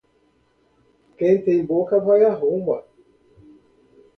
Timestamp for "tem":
1.43-1.63